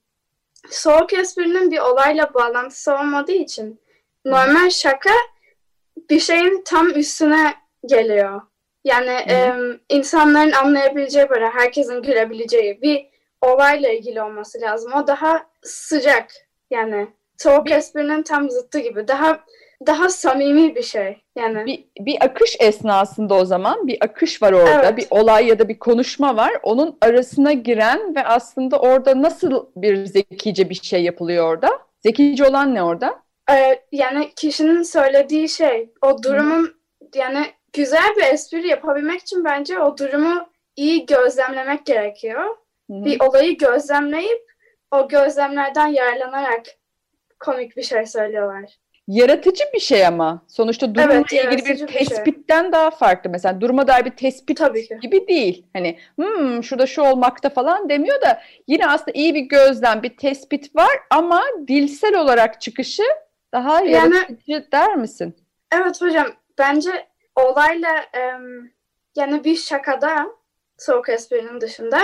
soğuk 0.71 1.13
esprinin 1.13 1.71
bir 1.71 1.79
olayla 1.79 2.35
bağlantısı 2.35 2.93
olmadığı 2.93 3.33
için 3.33 3.81
normal 4.25 4.71
şaka 4.71 5.15
bir 6.11 6.21
şeyin 6.21 6.63
tam 6.65 6.91
üstüne 6.91 7.55
geliyor. 7.87 8.43
Yani 8.85 9.11
em, 9.11 9.81
insanların 9.89 10.53
anlayabileceği 10.53 11.31
böyle 11.31 11.49
herkesin 11.49 12.03
gülebileceği 12.03 12.83
bir 12.83 13.14
olayla 13.45 13.89
ilgili 13.89 14.23
olması 14.23 14.61
lazım. 14.61 14.93
O 14.93 15.07
daha 15.07 15.47
sıcak 15.63 16.27
yani 16.71 17.09
soğuk 17.39 17.71
esprinin 17.71 18.23
tam 18.23 18.51
zıttı 18.51 18.79
gibi. 18.79 19.09
Daha 19.09 19.41
daha 19.87 20.09
samimi 20.09 20.75
bir 20.75 20.83
şey. 20.83 21.23
Yani 21.37 21.67
Bir, 21.67 22.05
bir 22.05 22.17
akış 22.25 22.57
esnasında 22.61 23.35
o 23.35 23.45
zaman 23.45 23.87
bir 23.87 23.99
akış 24.01 24.43
var 24.43 24.53
orada. 24.53 24.83
Evet. 24.83 24.97
Bir 24.97 25.07
olay 25.11 25.47
ya 25.47 25.59
da 25.59 25.69
bir 25.69 25.79
konuşma 25.79 26.37
var. 26.37 26.53
Onun 26.63 26.99
arasına 27.01 27.53
giren 27.53 28.15
ve 28.15 28.25
aslında 28.25 28.79
orada 28.79 29.23
nasıl 29.23 29.67
bir 29.77 30.07
zekice 30.07 30.71
bir 30.71 30.75
şey 30.75 31.03
yapılıyor 31.03 31.49
orada? 31.49 31.79
Zekice 32.01 32.45
olan 32.45 32.75
ne 32.75 32.83
orada? 32.83 33.23
Ee, 33.51 33.83
yani 33.93 34.33
kişinin 34.37 34.83
söylediği 34.83 35.49
şey 35.49 35.91
o 36.03 36.23
durumun 36.23 36.75
yani 37.15 37.47
güzel 37.73 38.17
bir 38.17 38.23
espri 38.23 38.69
yapabilmek 38.69 39.21
için 39.21 39.45
bence 39.45 39.79
o 39.81 39.99
durumu 39.99 40.47
iyi 40.77 41.07
gözlemlemek 41.07 41.87
gerekiyor. 41.87 42.57
Hı 42.91 42.95
hı. 42.97 43.05
Bir 43.05 43.21
olayı 43.21 43.59
gözlemleyip 43.59 44.43
o 44.91 45.09
gözlemlerden 45.09 45.87
yararlanarak 45.87 46.63
komik 47.41 47.77
bir 47.77 47.83
şey 47.83 48.07
söylüyorlar. 48.07 48.79
Yaratıcı 49.09 49.65
bir 49.75 49.81
şey 49.81 50.07
ama. 50.07 50.43
Sonuçta 50.49 50.95
durumla 50.95 51.15
Evet, 51.15 51.33
ilgili 51.33 51.47
bir 51.51 51.51
yaratıcı 51.51 51.87
bir 51.89 51.93
şey. 51.93 52.07
tespitten 52.07 52.73
daha 52.73 52.91
farklı. 52.91 53.31
Mesela 53.31 53.61
duruma 53.61 53.87
dair 53.87 54.05
bir 54.05 54.11
tespit 54.17 54.59
Tabii 54.59 54.87
ki. 54.89 54.99
gibi 55.03 55.29
değil. 55.29 55.67
Hani 55.73 55.99
hmm, 56.17 56.63
şurada 56.65 56.87
şu 56.87 57.03
olmakta 57.03 57.49
falan 57.51 57.89
demiyor 57.89 58.21
da 58.21 58.43
yine 58.69 58.87
aslında 58.87 59.11
iyi 59.15 59.35
bir 59.35 59.41
gözlem, 59.41 60.03
bir 60.03 60.17
tespit 60.17 60.77
var 60.77 60.93
ama 61.11 61.43
dilsel 61.69 62.17
olarak 62.17 62.61
çıkışı 62.61 63.03
daha 63.53 63.81
Yani- 63.81 64.15
yaratıcı 64.15 64.69
der 64.73 64.97
misin? 64.97 65.37
Evet 65.73 66.01
hocam 66.03 66.27
bence 66.59 66.91
olayla 67.37 68.05
yani 69.17 69.45
bir 69.45 69.57
şakada 69.57 70.27
soğuk 70.79 71.09
esprinin 71.09 71.61
dışında 71.61 71.99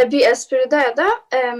e, 0.00 0.10
bir 0.10 0.20
espride 0.20 0.76
ya 0.76 0.96
da 0.96 1.08
e, 1.34 1.54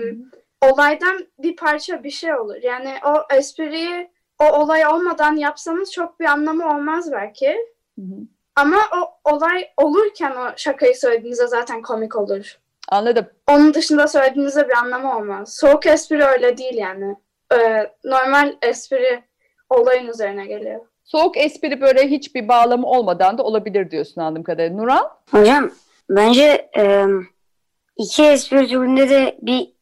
olaydan 0.71 1.27
bir 1.39 1.57
parça 1.57 2.05
bir 2.05 2.11
şey 2.11 2.35
olur. 2.35 2.57
Yani 2.63 2.95
o 3.07 3.35
espriyi 3.37 4.11
o 4.39 4.45
olay 4.45 4.87
olmadan 4.87 5.37
yapsanız 5.37 5.93
çok 5.93 6.21
bir 6.21 6.25
anlamı 6.25 6.75
olmaz 6.75 7.13
belki. 7.13 7.57
Hı 7.99 8.03
hı. 8.03 8.15
Ama 8.57 8.77
o 8.77 9.31
olay 9.33 9.69
olurken 9.77 10.31
o 10.31 10.53
şakayı 10.57 10.97
söylediğinizde 10.97 11.47
zaten 11.47 11.83
komik 11.83 12.17
olur. 12.17 12.59
Anladım. 12.89 13.27
Onun 13.49 13.75
dışında 13.75 14.09
söylediğinizde 14.09 14.69
bir 14.69 14.77
anlamı 14.77 15.17
olmaz. 15.17 15.57
Soğuk 15.57 15.87
espri 15.87 16.25
öyle 16.25 16.59
değil 16.59 16.75
yani. 16.75 17.17
Ee, 17.55 17.93
normal 18.05 18.57
espri 18.63 19.23
olayın 19.71 20.09
üzerine 20.09 20.47
geliyor. 20.47 20.81
Soğuk 21.05 21.37
espri 21.37 21.81
böyle 21.81 22.09
hiçbir 22.11 22.49
bağlamı 22.49 22.87
olmadan 22.87 23.39
da 23.39 23.43
olabilir 23.43 23.91
diyorsun 23.91 24.21
anladığım 24.21 24.43
kadarıyla. 24.43 24.77
Nuran? 24.77 25.11
Hocam 25.31 25.71
bence 26.11 26.71
e, 26.77 27.07
iki 27.99 28.25
espri 28.25 28.69
türünde 28.69 29.11
de 29.11 29.39
bir 29.43 29.73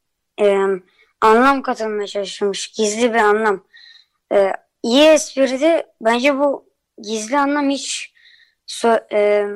e, 0.40 0.66
anlam 1.20 1.62
katılmaya 1.62 2.06
çalışılmış. 2.06 2.72
Gizli 2.72 3.14
bir 3.14 3.18
anlam. 3.18 3.64
E, 4.32 4.52
iyi 4.82 5.02
espride 5.02 5.86
bence 6.00 6.38
bu 6.38 6.70
gizli 7.02 7.38
anlam 7.38 7.70
hiç 7.70 8.12
so, 8.66 8.98
e, 9.12 9.46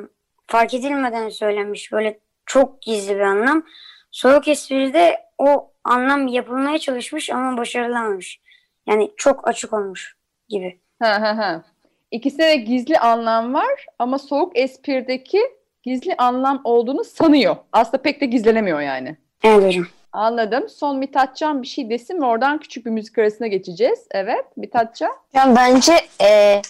fark 0.47 0.73
edilmeden 0.73 1.29
söylenmiş. 1.29 1.91
Böyle 1.91 2.19
çok 2.45 2.81
gizli 2.81 3.15
bir 3.15 3.19
anlam. 3.19 3.65
Soğuk 4.11 4.47
espride 4.47 5.17
o 5.37 5.73
anlam 5.83 6.27
yapılmaya 6.27 6.79
çalışmış 6.79 7.29
ama 7.29 7.57
başarılamamış. 7.57 8.41
Yani 8.87 9.11
çok 9.17 9.47
açık 9.47 9.73
olmuş 9.73 10.17
gibi. 10.49 10.79
Ha 10.99 11.21
ha 11.21 11.37
ha. 11.37 11.63
İkisinde 12.11 12.43
de 12.43 12.55
gizli 12.55 12.99
anlam 12.99 13.53
var 13.53 13.85
ama 13.99 14.19
soğuk 14.19 14.57
espirdeki 14.57 15.39
gizli 15.83 16.15
anlam 16.17 16.61
olduğunu 16.63 17.03
sanıyor. 17.03 17.55
Aslında 17.71 18.01
pek 18.01 18.21
de 18.21 18.25
gizlenemiyor 18.25 18.81
yani. 18.81 19.17
Hocam. 19.41 19.85
Anladım. 20.13 20.69
Son 20.69 20.97
Mithatcan 20.97 21.61
bir 21.61 21.67
şey 21.67 21.89
desin 21.89 22.21
ve 22.21 22.25
oradan 22.25 22.57
küçük 22.57 22.85
bir 22.85 22.91
müzik 22.91 23.17
arasına 23.17 23.47
geçeceğiz. 23.47 23.99
Evet 24.11 24.57
Mithatcan. 24.57 25.11
Yani 25.33 25.55
bence 25.55 25.93
e, 26.21 26.61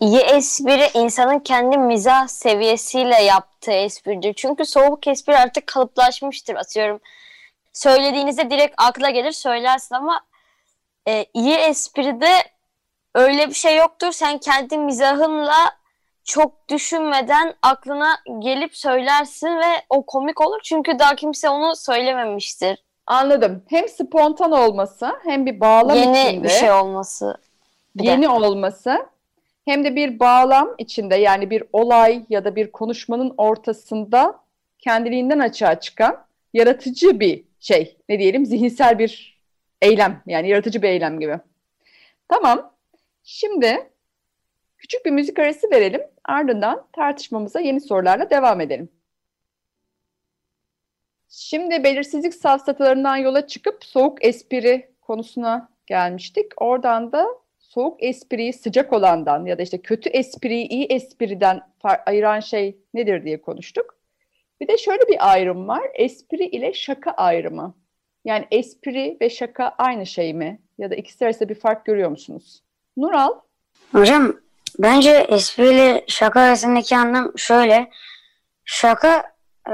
iyi 0.00 0.18
espri 0.18 0.90
insanın 0.94 1.38
kendi 1.38 1.78
mizah 1.78 2.26
seviyesiyle 2.26 3.22
yaptığı 3.22 3.72
espridir. 3.72 4.34
Çünkü 4.34 4.64
soğuk 4.64 5.06
espri 5.06 5.38
artık 5.38 5.66
kalıplaşmıştır 5.66 6.54
atıyorum. 6.54 7.00
Söylediğinizde 7.72 8.50
direkt 8.50 8.74
akla 8.76 9.10
gelir 9.10 9.32
söylersin 9.32 9.94
ama 9.94 10.20
e, 11.08 11.26
iyi 11.34 11.54
espride 11.54 12.32
öyle 13.14 13.48
bir 13.48 13.54
şey 13.54 13.76
yoktur. 13.76 14.12
Sen 14.12 14.38
kendi 14.38 14.78
mizahınla 14.78 15.81
çok 16.24 16.68
düşünmeden 16.68 17.54
aklına 17.62 18.10
gelip 18.38 18.76
söylersin 18.76 19.58
ve 19.58 19.82
o 19.90 20.06
komik 20.06 20.40
olur. 20.40 20.60
Çünkü 20.64 20.98
daha 20.98 21.14
kimse 21.16 21.48
onu 21.48 21.76
söylememiştir. 21.76 22.84
Anladım. 23.06 23.62
Hem 23.68 23.88
spontan 23.88 24.52
olması 24.52 25.12
hem 25.24 25.46
bir 25.46 25.60
bağlam 25.60 25.96
yeni 25.96 26.10
içinde. 26.10 26.18
Yeni 26.18 26.42
bir 26.42 26.48
şey 26.48 26.72
olması. 26.72 27.36
Bir 27.96 28.04
yeni 28.04 28.22
de. 28.22 28.28
olması 28.28 29.06
hem 29.64 29.84
de 29.84 29.96
bir 29.96 30.20
bağlam 30.20 30.74
içinde 30.78 31.16
yani 31.16 31.50
bir 31.50 31.64
olay 31.72 32.24
ya 32.28 32.44
da 32.44 32.56
bir 32.56 32.72
konuşmanın 32.72 33.34
ortasında 33.36 34.38
kendiliğinden 34.78 35.38
açığa 35.38 35.80
çıkan 35.80 36.24
yaratıcı 36.54 37.20
bir 37.20 37.44
şey. 37.60 37.96
Ne 38.08 38.18
diyelim 38.18 38.46
zihinsel 38.46 38.98
bir 38.98 39.42
eylem 39.82 40.22
yani 40.26 40.48
yaratıcı 40.48 40.82
bir 40.82 40.88
eylem 40.88 41.20
gibi. 41.20 41.38
Tamam. 42.28 42.72
Şimdi 43.24 43.90
küçük 44.82 45.06
bir 45.06 45.10
müzik 45.10 45.38
arası 45.38 45.70
verelim. 45.70 46.02
Ardından 46.24 46.86
tartışmamıza 46.92 47.60
yeni 47.60 47.80
sorularla 47.80 48.30
devam 48.30 48.60
edelim. 48.60 48.88
Şimdi 51.28 51.84
belirsizlik 51.84 52.34
safsatalarından 52.34 53.16
yola 53.16 53.46
çıkıp 53.46 53.84
soğuk 53.84 54.24
espri 54.24 54.90
konusuna 55.00 55.68
gelmiştik. 55.86 56.62
Oradan 56.62 57.12
da 57.12 57.26
soğuk 57.58 58.02
espriyi 58.02 58.52
sıcak 58.52 58.92
olandan 58.92 59.46
ya 59.46 59.58
da 59.58 59.62
işte 59.62 59.82
kötü 59.82 60.08
espriyi 60.08 60.68
iyi 60.68 60.84
espriden 60.84 61.60
ayıran 62.06 62.40
şey 62.40 62.76
nedir 62.94 63.24
diye 63.24 63.40
konuştuk. 63.40 63.98
Bir 64.60 64.68
de 64.68 64.78
şöyle 64.78 65.08
bir 65.08 65.32
ayrım 65.32 65.68
var. 65.68 65.82
Espri 65.94 66.46
ile 66.46 66.72
şaka 66.72 67.10
ayrımı. 67.10 67.74
Yani 68.24 68.46
espri 68.50 69.16
ve 69.20 69.30
şaka 69.30 69.74
aynı 69.78 70.06
şey 70.06 70.34
mi? 70.34 70.60
Ya 70.78 70.90
da 70.90 70.94
ikisi 70.94 71.24
arasında 71.24 71.48
bir 71.48 71.54
fark 71.54 71.84
görüyor 71.84 72.10
musunuz? 72.10 72.62
Nural? 72.96 73.32
Hocam 73.92 74.36
bence 74.78 75.10
espri 75.10 75.74
ile 75.74 76.04
şaka 76.08 76.40
arasındaki 76.40 76.96
anlam 76.96 77.32
şöyle. 77.38 77.90
Şaka 78.64 79.32
e, 79.68 79.72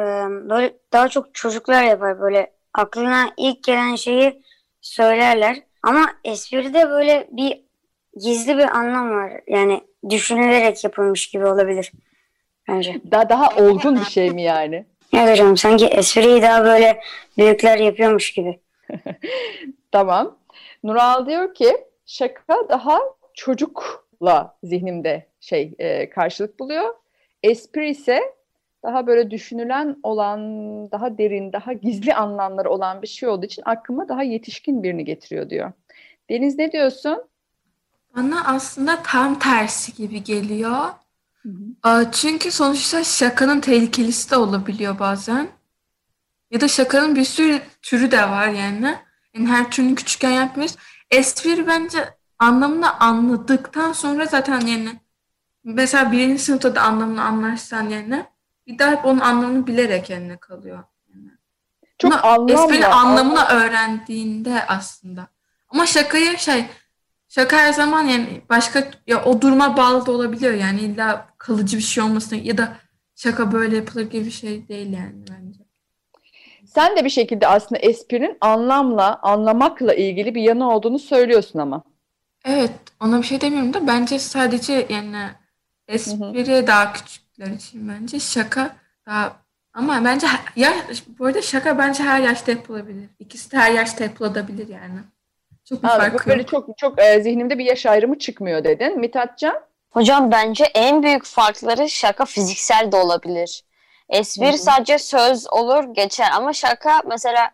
böyle 0.51 0.77
daha 0.93 1.09
çok 1.09 1.35
çocuklar 1.35 1.83
yapar. 1.83 2.21
Böyle 2.21 2.53
aklına 2.75 3.33
ilk 3.37 3.65
gelen 3.65 3.95
şeyi 3.95 4.43
söylerler. 4.81 5.63
Ama 5.83 6.13
espride 6.25 6.91
böyle 6.91 7.29
bir 7.33 7.65
gizli 8.17 8.59
bir 8.59 8.77
anlam 8.77 9.11
var. 9.11 9.33
Yani 9.47 9.81
düşünülerek 10.11 10.85
yapılmış 10.85 11.31
gibi 11.31 11.47
olabilir 11.47 11.93
bence. 12.69 13.01
Daha 13.11 13.29
daha 13.29 13.57
olgun 13.57 14.01
bir 14.01 14.05
şey 14.05 14.31
mi 14.31 14.43
yani? 14.43 14.87
Evet 15.13 15.31
hocam 15.31 15.57
sanki 15.57 15.87
espriyi 15.87 16.43
daha 16.43 16.65
böyle 16.65 17.01
büyükler 17.39 17.79
yapıyormuş 17.79 18.33
gibi. 18.33 18.61
tamam. 19.93 20.39
Nural 20.85 21.27
diyor 21.27 21.55
ki 21.55 21.77
şaka 22.07 22.69
daha 22.69 23.01
çocukla 24.19 24.57
zihnimde 24.63 25.27
şey 25.41 25.75
e, 25.79 26.11
karşılık 26.11 26.59
buluyor. 26.59 26.95
Espri 27.43 27.91
ise 27.91 28.21
daha 28.83 29.07
böyle 29.07 29.31
düşünülen 29.31 29.97
olan, 30.03 30.41
daha 30.91 31.19
derin, 31.19 31.53
daha 31.53 31.73
gizli 31.73 32.15
anlamları 32.15 32.71
olan 32.71 33.03
bir 33.03 33.07
şey 33.07 33.29
olduğu 33.29 33.47
için 33.47 33.63
aklıma 33.67 34.09
daha 34.09 34.23
yetişkin 34.23 34.83
birini 34.83 35.05
getiriyor 35.05 35.51
diyor. 35.51 35.73
Deniz 36.31 36.59
ne 36.59 36.73
diyorsun? 36.73 37.23
Bana 38.17 38.45
aslında 38.47 39.03
tam 39.03 39.39
tersi 39.39 39.95
gibi 39.95 40.25
geliyor. 40.25 40.87
Hı 41.43 41.49
hı. 41.85 42.11
Çünkü 42.13 42.51
sonuçta 42.51 43.05
şakanın 43.05 43.61
tehlikelisi 43.61 44.31
de 44.31 44.37
olabiliyor 44.37 44.99
bazen. 44.99 45.49
Ya 46.51 46.61
da 46.61 46.69
şakanın 46.69 47.15
bir 47.15 47.25
sürü 47.25 47.61
türü 47.83 48.11
de 48.11 48.23
var 48.23 48.49
yani. 48.49 48.95
Yani 49.35 49.47
her 49.47 49.71
türünü 49.71 49.95
küçükken 49.95 50.31
yapmıyoruz. 50.31 50.77
Espri 51.11 51.67
bence 51.67 52.18
anlamını 52.39 53.01
anladıktan 53.01 53.93
sonra 53.93 54.27
zaten 54.27 54.61
yani 54.61 55.01
mesela 55.65 56.13
birinci 56.13 56.43
sınıfta 56.43 56.75
da 56.75 56.83
anlamını 56.83 57.25
anlarsan 57.25 57.89
yani 57.89 58.27
bir 58.67 58.79
daha 58.79 58.91
hep 58.91 59.05
onun 59.05 59.21
anlamını 59.21 59.67
bilerek 59.67 60.11
yani 60.11 60.37
kalıyor. 60.37 60.85
Yani. 61.15 61.31
Çok 61.99 62.25
anlamlı. 62.25 62.87
Anlamını 62.87 63.49
anlam. 63.49 63.63
öğrendiğinde 63.63 64.67
aslında. 64.67 65.27
Ama 65.69 65.87
şakayı 65.87 66.39
şey 66.39 66.67
Şaka 67.29 67.57
her 67.57 67.73
zaman 67.73 68.05
yani 68.05 68.43
başka 68.51 68.91
ya 69.07 69.25
o 69.25 69.41
duruma 69.41 69.77
bağlı 69.77 70.07
da 70.07 70.13
olabiliyor 70.13 70.55
yani 70.55 70.81
illa 70.81 71.27
kalıcı 71.39 71.77
bir 71.77 71.83
şey 71.83 72.05
olmasına 72.05 72.39
ya 72.43 72.59
da 72.59 72.77
şaka 73.15 73.53
böyle 73.53 73.77
yapılır 73.77 74.11
gibi 74.11 74.25
bir 74.25 74.31
şey 74.31 74.69
değil 74.69 74.93
yani 74.93 75.15
bence. 75.31 75.61
Sen 76.67 76.97
de 76.97 77.05
bir 77.05 77.11
şekilde 77.11 77.47
aslında 77.47 77.81
esprinin 77.81 78.39
anlamla, 78.41 79.19
anlamakla 79.23 79.95
ilgili 79.95 80.35
bir 80.35 80.43
yanı 80.43 80.71
olduğunu 80.71 80.99
söylüyorsun 80.99 81.59
ama. 81.59 81.83
Evet, 82.49 82.71
ona 83.01 83.19
bir 83.19 83.27
şey 83.27 83.41
demiyorum 83.41 83.75
da 83.75 83.87
bence 83.87 84.19
sadece 84.19 84.87
yani 84.89 85.29
espri 85.89 86.49
hı 86.49 86.63
hı. 86.63 86.67
daha 86.67 86.93
küçükler 86.93 87.47
için 87.47 87.89
bence 87.89 88.21
şaka 88.21 88.77
daha 89.07 89.37
ama 89.73 90.05
bence 90.05 90.27
ya 90.57 90.73
bu 91.19 91.27
arada 91.27 91.43
şaka 91.43 91.79
bence 91.79 92.03
her 92.03 92.21
yaşta 92.21 92.53
yapılabilir. 92.53 93.11
İkisi 93.19 93.53
de 93.53 93.57
her 93.57 93.73
yaşta 93.73 94.05
yapılabilir 94.05 94.69
yani. 94.69 95.01
Çok 95.65 95.83
bir 95.83 95.89
fark 95.89 96.27
böyle 96.27 96.41
yok. 96.41 96.49
çok 96.49 96.79
çok 96.79 97.01
e, 97.01 97.23
zihnimde 97.23 97.59
bir 97.59 97.65
yaş 97.65 97.87
ayrımı 97.87 98.19
çıkmıyor 98.19 98.65
dedin. 98.65 99.01
Mithatcan? 99.01 99.61
Hocam 99.91 100.31
bence 100.31 100.65
en 100.65 101.03
büyük 101.03 101.25
farkları 101.25 101.89
şaka 101.89 102.25
fiziksel 102.25 102.93
de 102.93 102.97
olabilir. 102.97 103.65
Espri 104.09 104.49
Hı-hı. 104.49 104.59
sadece 104.59 104.99
söz 104.99 105.53
olur 105.53 105.95
geçer 105.95 106.29
ama 106.35 106.53
şaka 106.53 107.03
mesela 107.07 107.51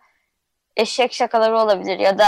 eşek 0.77 1.13
şakaları 1.13 1.59
olabilir 1.59 1.99
ya 1.99 2.19
da 2.19 2.27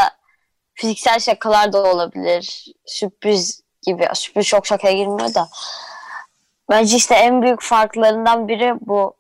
fiziksel 0.76 1.18
şakalar 1.18 1.72
da 1.72 1.82
olabilir. 1.82 2.64
Sürpriz 2.86 3.62
gibi. 3.82 4.08
Sürpriz 4.14 4.46
çok 4.46 4.66
şakaya 4.66 4.94
girmiyor 4.94 5.34
da. 5.34 5.48
Bence 6.70 6.96
işte 6.96 7.14
en 7.14 7.42
büyük 7.42 7.62
farklarından 7.62 8.48
biri 8.48 8.74
bu. 8.80 9.14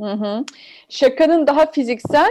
Hı 0.00 0.12
hı. 0.12 0.44
Şakanın 0.88 1.46
daha 1.46 1.70
fiziksel, 1.70 2.30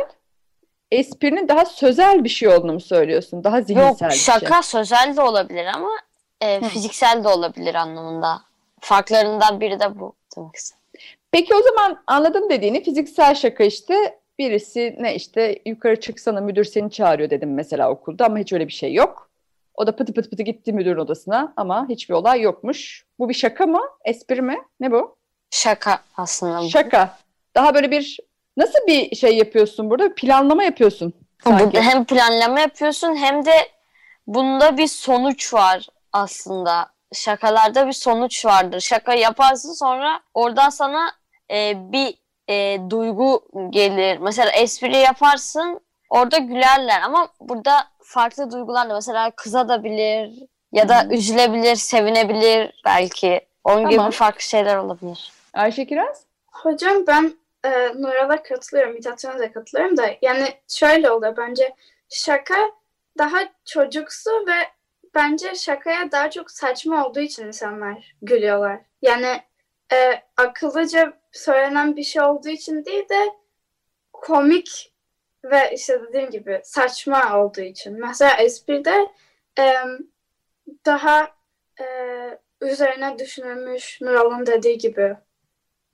esprinin 0.92 1.48
daha 1.48 1.66
sözel 1.66 2.24
bir 2.24 2.30
şey 2.30 2.50
olduğunu 2.50 2.74
mu 2.74 2.82
söylüyorsun? 2.82 3.44
Daha 3.44 3.62
zihinsel 3.62 3.88
Yok, 3.88 4.02
bir 4.02 4.10
şey. 4.10 4.34
şaka 4.34 4.64
sözel 4.64 5.14
de 5.18 5.22
olabilir 5.22 5.66
ama 5.66 5.90
e, 6.42 6.62
fiziksel 6.62 7.24
de 7.24 7.28
olabilir 7.28 7.76
anlamında. 7.76 8.42
Farklarından 8.80 9.62
biri 9.62 9.80
de 9.80 10.00
bu 10.00 10.14
demek 10.38 10.56
Peki 11.32 11.56
o 11.56 11.62
zaman 11.62 12.04
anladım 12.08 12.50
dediğini 12.50 12.84
fiziksel 12.84 13.36
şaka 13.36 13.64
işte 13.64 14.20
birisi 14.40 14.96
ne 15.00 15.16
işte 15.16 15.60
yukarı 15.66 16.00
çıksana 16.00 16.42
müdür 16.42 16.64
seni 16.64 16.92
çağırıyor 16.92 17.30
dedim 17.30 17.54
mesela 17.54 17.90
okulda 17.90 18.26
ama 18.26 18.38
hiç 18.38 18.54
öyle 18.54 18.68
bir 18.68 18.74
şey 18.74 18.94
yok. 18.94 19.30
O 19.74 19.88
da 19.88 19.96
pıtı 19.96 20.14
pıtı 20.14 20.30
pıtı 20.30 20.44
gitti 20.44 20.74
müdürün 20.74 21.00
odasına 21.00 21.54
ama 21.58 21.90
hiçbir 21.90 22.14
olay 22.14 22.42
yokmuş. 22.42 23.06
Bu 23.20 23.30
bir 23.30 23.34
şaka 23.34 23.66
mı? 23.66 23.82
Espri 24.06 24.42
mi? 24.42 24.58
Ne 24.80 24.92
bu? 24.92 25.16
Şaka 25.52 26.00
aslında. 26.18 26.70
Şaka. 26.70 27.18
Daha 27.56 27.76
böyle 27.76 27.92
bir 27.92 28.18
nasıl 28.58 28.80
bir 28.88 29.16
şey 29.16 29.38
yapıyorsun 29.38 29.90
burada? 29.90 30.16
Planlama 30.16 30.64
yapıyorsun. 30.64 31.14
Sanki. 31.44 31.64
Burada 31.64 31.82
hem 31.82 32.06
planlama 32.06 32.60
yapıyorsun 32.60 33.16
hem 33.16 33.46
de 33.46 33.52
bunda 34.28 34.78
bir 34.78 34.88
sonuç 34.88 35.54
var 35.54 35.88
aslında. 36.14 36.90
Şakalarda 37.14 37.88
bir 37.88 37.94
sonuç 37.94 38.46
vardır. 38.46 38.80
Şaka 38.80 39.14
yaparsın 39.14 39.74
sonra 39.74 40.20
oradan 40.34 40.70
sana 40.70 41.12
e, 41.52 41.74
bir 41.92 42.16
e, 42.50 42.80
duygu 42.90 43.44
gelir. 43.70 44.18
Mesela 44.18 44.52
espri 44.52 44.98
yaparsın 44.98 45.80
orada 46.10 46.38
gülerler 46.38 47.02
ama 47.02 47.28
burada 47.40 47.88
farklı 48.04 48.52
duygular 48.52 48.90
da 48.90 48.94
mesela 48.94 49.32
kızabilir 49.32 50.32
ya 50.72 50.90
da 50.90 51.04
hmm. 51.04 51.12
üzülebilir, 51.12 51.76
sevinebilir 51.76 52.82
belki. 52.86 53.42
Onun 53.64 53.90
tamam. 53.90 54.06
gibi 54.06 54.12
farklı 54.12 54.42
şeyler 54.42 54.78
olabilir. 54.78 55.32
Ayşe 55.54 55.86
Kiraz? 55.86 56.24
Hocam 56.52 57.08
ben 57.08 57.34
e, 57.66 57.70
Nural'a 57.96 58.44
katılıyorum, 58.44 58.94
Mithatcan'a 58.94 59.40
da 59.40 59.52
katılıyorum 59.52 59.98
da 59.98 60.10
yani 60.22 60.48
şöyle 60.68 61.12
oluyor 61.12 61.38
bence 61.38 61.76
şaka 62.10 62.56
daha 63.18 63.40
çocuksu 63.66 64.32
ve 64.32 64.68
bence 65.16 65.56
şakaya 65.56 66.12
daha 66.12 66.30
çok 66.30 66.52
saçma 66.52 67.08
olduğu 67.08 67.20
için 67.20 67.48
insanlar 67.48 68.16
gülüyorlar. 68.22 68.80
Yani 69.02 69.42
e, 69.94 70.24
akıllıca 70.38 71.14
söylenen 71.32 71.96
bir 71.96 72.04
şey 72.04 72.22
olduğu 72.22 72.50
için 72.50 72.86
değil 72.86 73.10
de 73.10 73.30
komik 74.14 74.94
ve 75.44 75.72
işte 75.76 76.02
dediğim 76.08 76.30
gibi 76.30 76.62
saçma 76.64 77.40
olduğu 77.40 77.62
için. 77.62 78.00
Mesela 78.00 78.38
espride 78.38 79.08
e, 79.60 79.74
daha 80.86 81.28
e, 81.82 81.86
üzerine 82.62 83.20
düşünülmüş 83.20 84.02
Nural'ın 84.02 84.46
dediği 84.46 84.78
gibi 84.78 85.16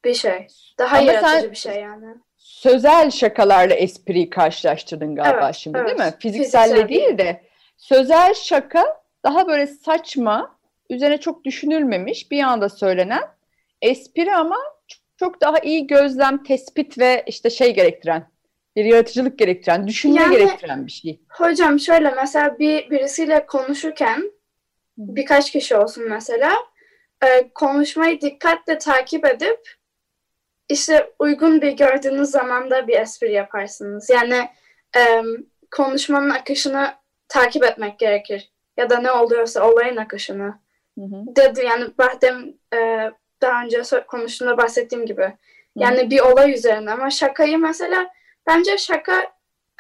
bir 0.05 0.13
şey. 0.13 0.47
Daha 0.79 0.97
Ama 0.97 1.11
yaratıcı 1.11 1.51
bir 1.51 1.55
şey 1.55 1.75
yani. 1.81 2.15
Sözel 2.37 3.11
şakalarla 3.11 3.73
espriyi 3.73 4.29
karşılaştırdın 4.29 5.15
galiba 5.15 5.45
evet, 5.45 5.55
şimdi 5.55 5.77
evet. 5.77 5.87
değil 5.87 5.99
mi? 5.99 6.15
Fizikselle 6.19 6.65
Fiziksel 6.65 6.89
değil 6.89 7.17
de 7.17 7.41
sözel 7.77 8.33
şaka 8.33 9.01
daha 9.23 9.47
böyle 9.47 9.67
saçma, 9.67 10.55
üzerine 10.89 11.17
çok 11.17 11.45
düşünülmemiş 11.45 12.31
bir 12.31 12.43
anda 12.43 12.69
söylenen 12.69 13.34
espri 13.85 14.35
ama 14.35 14.57
çok 15.19 15.41
daha 15.41 15.59
iyi 15.59 15.87
gözlem, 15.87 16.43
tespit 16.43 16.97
ve 16.99 17.23
işte 17.27 17.49
şey 17.49 17.75
gerektiren, 17.75 18.27
bir 18.75 18.85
yaratıcılık 18.85 19.39
gerektiren, 19.39 19.87
düşünme 19.87 20.21
yani, 20.21 20.37
gerektiren 20.37 20.85
bir 20.85 20.91
şey. 20.91 21.21
Hocam 21.29 21.79
şöyle 21.79 22.11
mesela 22.11 22.59
bir 22.59 22.89
birisiyle 22.89 23.45
konuşurken 23.45 24.31
birkaç 24.97 25.51
kişi 25.51 25.75
olsun 25.75 26.09
mesela 26.09 26.53
e, 27.23 27.49
konuşmayı 27.53 28.21
dikkatle 28.21 28.77
takip 28.77 29.25
edip 29.25 29.59
işte 30.69 31.13
uygun 31.19 31.61
bir 31.61 31.71
gördüğünüz 31.71 32.29
zaman 32.29 32.69
da 32.69 32.87
bir 32.87 32.99
espri 32.99 33.31
yaparsınız. 33.31 34.09
Yani 34.09 34.49
e, 34.97 35.23
konuşmanın 35.71 36.29
akışını 36.29 36.93
takip 37.27 37.63
etmek 37.63 37.99
gerekir. 37.99 38.51
Ya 38.77 38.89
da 38.89 38.99
ne 38.99 39.11
oluyorsa 39.11 39.71
olayın 39.71 39.97
akışını. 39.97 40.59
Hı 40.99 41.01
hı. 41.01 41.35
Dedi 41.35 41.65
yani 41.65 41.97
Bahdem 41.97 42.53
e, 42.73 43.11
daha 43.45 43.63
önce 43.63 43.81
konuştuğumda 44.07 44.57
bahsettiğim 44.57 45.05
gibi. 45.05 45.33
Yani 45.75 46.01
hı. 46.01 46.09
bir 46.09 46.19
olay 46.19 46.53
üzerine 46.53 46.91
ama 46.91 47.09
şakayı 47.09 47.57
mesela 47.57 48.09
bence 48.47 48.77
şaka 48.77 49.31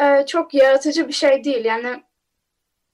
e, 0.01 0.25
çok 0.25 0.53
yaratıcı 0.53 1.07
bir 1.07 1.13
şey 1.13 1.43
değil. 1.43 1.65
Yani 1.65 2.03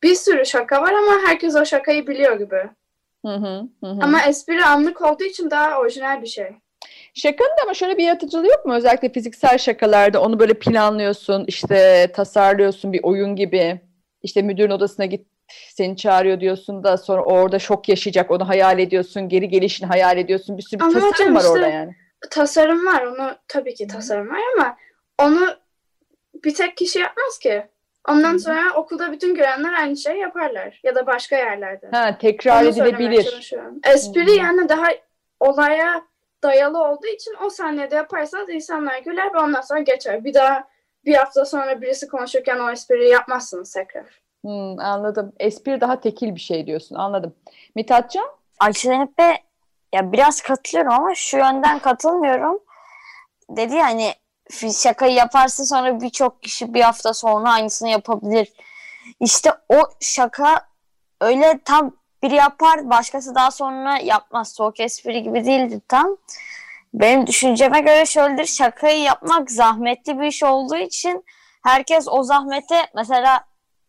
bir 0.03 0.15
sürü 0.15 0.45
şaka 0.45 0.81
var 0.81 0.93
ama 0.93 1.27
herkes 1.27 1.55
o 1.55 1.65
şakayı 1.65 2.07
biliyor 2.07 2.39
gibi. 2.39 2.69
Hı 3.25 3.33
hı, 3.33 3.67
hı. 3.83 3.87
Ama 4.01 4.21
espri 4.21 4.65
anlık 4.65 5.01
olduğu 5.01 5.23
için 5.23 5.51
daha 5.51 5.79
orijinal 5.79 6.22
bir 6.22 6.27
şey. 6.27 6.48
Şakanın 7.13 7.50
da 7.50 7.63
ama 7.63 7.74
şöyle 7.74 7.98
bir 7.98 8.03
yaratıcılığı 8.03 8.48
yok 8.48 8.65
mu? 8.65 8.75
Özellikle 8.75 9.09
fiziksel 9.11 9.57
şakalarda 9.57 10.22
onu 10.22 10.39
böyle 10.39 10.53
planlıyorsun, 10.53 11.46
işte 11.48 12.07
tasarlıyorsun 12.13 12.93
bir 12.93 13.03
oyun 13.03 13.35
gibi. 13.35 13.81
İşte 14.24 14.41
müdürün 14.41 14.72
odasına 14.72 15.05
git 15.05 15.27
seni 15.70 15.98
çağırıyor 15.98 16.40
diyorsun 16.40 16.83
da 16.83 16.98
sonra 16.98 17.24
orada 17.24 17.59
şok 17.59 17.90
yaşayacak 17.90 18.31
onu 18.31 18.48
hayal 18.50 18.79
ediyorsun, 18.79 19.29
geri 19.29 19.50
gelişini 19.50 19.87
hayal 19.87 20.18
ediyorsun. 20.18 20.57
Bir 20.57 20.64
sürü 20.64 20.79
bir 20.79 20.85
tasarım 20.85 21.11
hocam 21.11 21.35
var 21.35 21.40
işte, 21.40 21.51
orada 21.51 21.68
yani. 21.68 21.96
Tasarım 22.29 22.85
var 22.85 23.03
onu 23.03 23.35
tabii 23.48 23.74
ki 23.74 23.87
tasarım 23.87 24.29
var 24.29 24.40
ama 24.55 24.77
onu 25.20 25.55
bir 26.44 26.53
tek 26.53 26.77
kişi 26.77 27.00
yapmaz 27.00 27.40
ki. 27.40 27.64
Ondan 28.09 28.37
sonra 28.37 28.74
okulda 28.75 29.11
bütün 29.11 29.35
görenler 29.35 29.74
aynı 29.74 29.98
şeyi 29.98 30.20
yaparlar 30.20 30.79
ya 30.83 30.96
da 30.96 31.07
başka 31.07 31.35
yerlerde. 31.35 31.87
Ha 31.92 32.18
tekrar 32.18 32.61
Onu 32.61 32.70
edilebilir. 32.70 33.53
Espri 33.94 34.31
yani 34.31 34.70
daha 34.70 34.87
olaya 35.40 36.03
dayalı 36.44 36.83
olduğu 36.83 37.07
için 37.07 37.33
o 37.46 37.50
saniyede 37.50 37.96
yaparsanız 37.96 38.50
insanlar 38.50 39.00
güler 39.00 39.33
ve 39.33 39.37
ondan 39.37 39.61
sonra 39.61 39.79
geçer. 39.79 40.24
Bir 40.24 40.33
daha 40.33 40.68
bir 41.05 41.16
hafta 41.16 41.46
sonra 41.46 41.81
birisi 41.81 42.07
konuşurken 42.07 42.59
o 42.59 42.72
espriyi 42.72 43.09
yapmazsınız 43.09 43.74
tekrar. 43.74 44.22
Hmm, 44.45 44.79
anladım. 44.79 45.33
Espri 45.39 45.81
daha 45.81 45.99
tekil 45.99 46.35
bir 46.35 46.39
şey 46.39 46.67
diyorsun. 46.67 46.95
Anladım. 46.95 47.35
Mithatcan? 47.75 48.25
Ayşe 48.59 48.87
Zeynep'e 48.87 49.37
ya 49.93 50.11
biraz 50.11 50.41
katılıyorum 50.41 50.93
ama 50.93 51.15
şu 51.15 51.37
yönden 51.37 51.79
katılmıyorum. 51.79 52.59
Dedi 53.49 53.75
ya 53.75 53.85
hani 53.85 54.13
şakayı 54.73 55.13
yaparsın 55.13 55.63
sonra 55.63 56.01
birçok 56.01 56.43
kişi 56.43 56.73
bir 56.73 56.81
hafta 56.81 57.13
sonra 57.13 57.51
aynısını 57.51 57.89
yapabilir. 57.89 58.53
İşte 59.19 59.51
o 59.69 59.79
şaka 59.99 60.67
öyle 61.21 61.59
tam 61.65 61.95
biri 62.23 62.35
yapar 62.35 62.89
başkası 62.89 63.35
daha 63.35 63.51
sonra 63.51 63.97
yapmaz. 63.97 64.53
Soğuk 64.53 64.79
espri 64.79 65.23
gibi 65.23 65.45
değildir 65.45 65.81
tam. 65.87 66.17
Benim 66.93 67.27
düşünceme 67.27 67.79
göre 67.79 68.05
şöyledir. 68.05 68.45
Şakayı 68.45 69.01
yapmak 69.01 69.51
zahmetli 69.51 70.19
bir 70.19 70.25
iş 70.25 70.43
olduğu 70.43 70.77
için 70.77 71.25
herkes 71.63 72.07
o 72.07 72.23
zahmete 72.23 72.87
mesela 72.95 73.45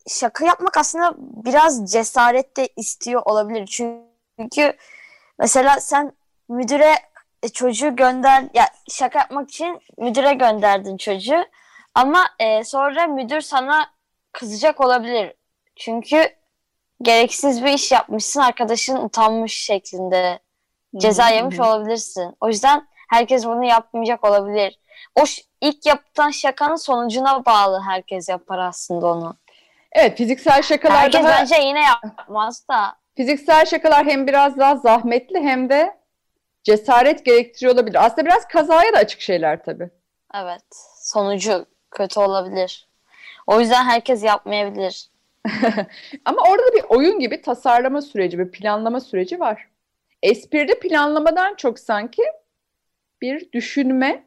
şaka 0.09 0.45
yapmak 0.45 0.77
aslında 0.77 1.15
biraz 1.19 1.93
cesaret 1.93 2.57
de 2.57 2.69
istiyor 2.77 3.23
olabilir. 3.25 3.67
Çünkü 4.39 4.77
mesela 5.39 5.81
sen 5.81 6.13
müdüre 6.49 6.95
e, 7.43 7.49
çocuğu 7.49 7.97
gönder 7.97 8.45
ya 8.55 8.69
şaka 8.91 9.19
yapmak 9.19 9.51
için 9.51 9.81
müdüre 9.99 10.35
gönderdin 10.35 10.97
çocuğu 10.97 11.45
ama 11.95 12.25
e, 12.39 12.65
sonra 12.65 13.07
müdür 13.07 13.41
sana 13.41 13.91
kızacak 14.33 14.81
olabilir. 14.81 15.35
Çünkü 15.77 16.29
gereksiz 17.03 17.65
bir 17.65 17.73
iş 17.73 17.93
yapmışsın 17.93 18.41
arkadaşın 18.41 18.97
utanmış 18.97 19.65
şeklinde 19.65 20.39
ceza 20.97 21.29
yemiş 21.29 21.61
olabilirsin. 21.61 22.37
O 22.41 22.49
yüzden 22.49 22.89
herkes 23.11 23.45
bunu 23.45 23.65
yapmayacak 23.65 24.25
olabilir. 24.25 24.79
O 25.21 25.25
ilk 25.61 25.87
yapılan 25.87 26.31
şakanın 26.31 26.77
sonucuna 26.77 27.45
bağlı 27.45 27.81
herkes 27.81 28.29
yapar 28.29 28.59
aslında 28.59 29.07
onu. 29.07 29.37
Evet 29.95 30.19
fiziksel 30.19 30.63
şakalar 30.63 30.97
Herkes 30.97 31.25
daha... 31.25 31.41
bence 31.41 31.55
yine 31.55 31.83
yapmaz 31.83 32.69
da. 32.69 32.97
Fiziksel 33.17 33.65
şakalar 33.65 34.07
hem 34.07 34.27
biraz 34.27 34.59
daha 34.59 34.77
zahmetli 34.77 35.41
hem 35.41 35.69
de 35.69 35.97
cesaret 36.63 37.25
gerektiriyor 37.25 37.75
olabilir. 37.75 38.07
Aslında 38.07 38.25
biraz 38.27 38.49
kazaya 38.49 38.93
da 38.93 38.99
açık 38.99 39.21
şeyler 39.21 39.65
tabii. 39.65 39.91
Evet. 40.35 40.65
Sonucu 41.03 41.67
kötü 41.91 42.21
olabilir. 42.21 42.89
O 43.47 43.61
yüzden 43.61 43.85
herkes 43.85 44.25
yapmayabilir. 44.25 45.07
Ama 46.25 46.43
orada 46.43 46.63
da 46.63 46.73
bir 46.75 46.85
oyun 46.89 47.21
gibi 47.21 47.43
tasarlama 47.43 48.03
süreci, 48.03 48.39
bir 48.39 48.51
planlama 48.51 49.01
süreci 49.01 49.41
var. 49.41 49.69
Espride 50.23 50.79
planlamadan 50.79 51.55
çok 51.55 51.79
sanki 51.79 52.23
bir 53.23 53.53
düşünme 53.53 54.25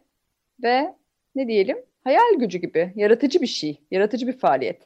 ve 0.64 0.94
ne 1.36 1.48
diyelim 1.48 1.78
hayal 2.04 2.40
gücü 2.40 2.58
gibi 2.58 2.94
yaratıcı 2.96 3.42
bir 3.42 3.48
şey, 3.48 3.82
yaratıcı 3.92 4.28
bir 4.28 4.38
faaliyet. 4.40 4.82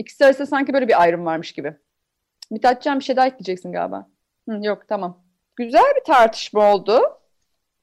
İkisi 0.00 0.24
arasında 0.24 0.46
sanki 0.46 0.72
böyle 0.72 0.88
bir 0.88 1.02
ayrım 1.02 1.26
varmış 1.26 1.52
gibi. 1.52 1.76
Mithatcan 2.50 2.98
bir 2.98 3.04
şey 3.04 3.16
daha 3.16 3.26
ekleyeceksin 3.26 3.72
galiba. 3.72 4.08
Hı, 4.48 4.60
yok 4.62 4.88
tamam. 4.88 5.24
Güzel 5.56 5.92
bir 5.96 6.04
tartışma 6.04 6.74
oldu 6.74 7.00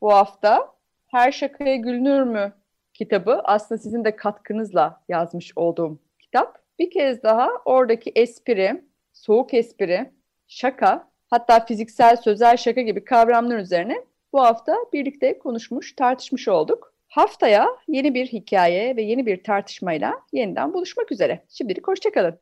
bu 0.01 0.13
hafta. 0.13 0.73
Her 1.07 1.31
Şakaya 1.31 1.75
Gülünür 1.75 2.21
mü 2.21 2.53
kitabı 2.93 3.41
aslında 3.43 3.81
sizin 3.81 4.05
de 4.05 4.15
katkınızla 4.15 5.01
yazmış 5.09 5.51
olduğum 5.55 5.99
kitap. 6.19 6.59
Bir 6.79 6.91
kez 6.91 7.23
daha 7.23 7.49
oradaki 7.65 8.11
espri, 8.15 8.83
soğuk 9.13 9.53
espri, 9.53 10.11
şaka, 10.47 11.09
hatta 11.27 11.65
fiziksel 11.65 12.15
sözel 12.15 12.57
şaka 12.57 12.81
gibi 12.81 13.05
kavramlar 13.05 13.57
üzerine 13.57 14.05
bu 14.33 14.41
hafta 14.41 14.75
birlikte 14.93 15.39
konuşmuş, 15.39 15.95
tartışmış 15.95 16.47
olduk. 16.47 16.93
Haftaya 17.17 17.67
yeni 17.87 18.13
bir 18.13 18.27
hikaye 18.27 18.95
ve 18.95 19.01
yeni 19.01 19.25
bir 19.25 19.43
tartışmayla 19.43 20.13
yeniden 20.33 20.73
buluşmak 20.73 21.11
üzere. 21.11 21.45
Şimdilik 21.49 21.87
hoşçakalın. 21.87 22.39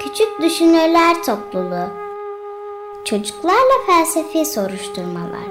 Küçük 0.00 0.42
Düşünürler 0.42 1.22
Topluluğu 1.26 1.88
Çocuklarla 3.04 3.86
Felsefi 3.86 4.44
Soruşturmalar 4.44 5.46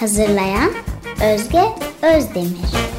Hazırlayan 0.00 0.70
Özge 1.24 1.62
Özdemir 2.02 2.89